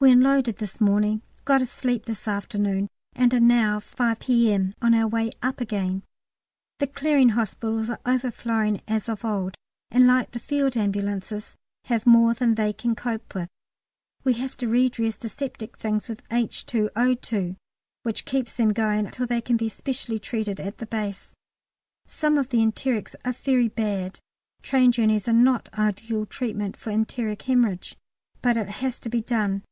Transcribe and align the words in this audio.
We 0.00 0.12
unloaded 0.12 0.58
this 0.58 0.80
morning, 0.80 1.22
got 1.44 1.60
a 1.60 1.66
sleep 1.66 2.06
this 2.06 2.28
afternoon, 2.28 2.86
and 3.16 3.34
are 3.34 3.40
now, 3.40 3.80
5 3.80 4.20
P.M., 4.20 4.76
on 4.80 4.94
our 4.94 5.08
way 5.08 5.32
up 5.42 5.60
again. 5.60 6.04
The 6.78 6.86
Clearing 6.86 7.30
Hospitals 7.30 7.90
are 7.90 8.00
overflowing 8.06 8.80
as 8.86 9.08
of 9.08 9.24
old, 9.24 9.56
and 9.90 10.06
like 10.06 10.30
the 10.30 10.38
Field 10.38 10.76
Ambulances 10.76 11.56
have 11.86 12.06
more 12.06 12.32
than 12.32 12.54
they 12.54 12.72
can 12.72 12.94
cope 12.94 13.34
with. 13.34 13.48
We 14.22 14.34
have 14.34 14.56
to 14.58 14.68
re 14.68 14.88
dress 14.88 15.16
the 15.16 15.28
septic 15.28 15.76
things 15.78 16.06
with 16.06 16.22
H_O_, 16.28 17.56
which 18.04 18.24
keeps 18.24 18.52
them 18.52 18.72
going 18.72 19.10
till 19.10 19.26
they 19.26 19.40
can 19.40 19.56
be 19.56 19.68
specially 19.68 20.20
treated 20.20 20.60
at 20.60 20.78
the 20.78 20.86
base. 20.86 21.34
Some 22.06 22.38
of 22.38 22.50
the 22.50 22.58
enterics 22.58 23.16
are 23.24 23.32
very 23.32 23.66
bad: 23.68 24.20
train 24.62 24.92
journeys 24.92 25.26
are 25.26 25.32
not 25.32 25.68
ideal 25.76 26.24
treatment 26.24 26.76
for 26.76 26.90
enteric 26.90 27.40
hæmorrhage, 27.40 27.96
but 28.40 28.56
it 28.56 28.68
has 28.68 29.00
to 29.00 29.08
be 29.08 29.22
done. 29.22 29.64